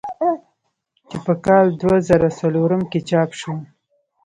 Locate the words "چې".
1.09-1.17